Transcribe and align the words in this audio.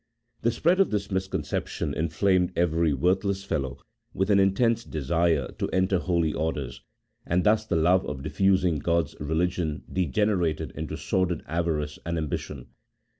The 0.41 0.49
spread 0.49 0.79
of 0.79 0.89
this 0.89 1.11
misconception 1.11 1.93
inflamed 1.93 2.53
every 2.55 2.91
worthless 2.91 3.41
THE 3.43 3.49
PEEFACE. 3.49 3.49
7 3.49 3.61
fellow 3.61 3.77
with 4.15 4.31
an 4.31 4.39
intense 4.39 4.83
desire 4.83 5.49
to 5.59 5.69
enter 5.69 5.99
holy 5.99 6.33
orders, 6.33 6.81
and 7.23 7.43
thus 7.43 7.67
the 7.67 7.75
love 7.75 8.03
of 8.07 8.23
diffusing 8.23 8.79
God's 8.79 9.15
religion 9.19 9.83
degenerated 9.93 10.71
into 10.71 10.97
sordid 10.97 11.43
avarice 11.45 11.99
and 12.03 12.17
ambition. 12.17 12.69